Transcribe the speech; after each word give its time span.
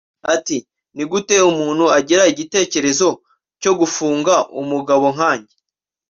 Ati 0.33 0.57
“Ni 0.95 1.03
gute 1.11 1.35
umuntu 1.51 1.85
agira 1.97 2.23
igitekerezo 2.31 3.07
cyo 3.61 3.71
gufunga 3.79 4.33
umugabo 4.61 5.05
nkanjye 5.15 5.53